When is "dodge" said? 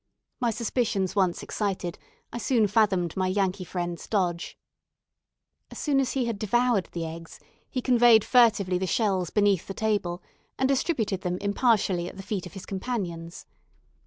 4.07-4.57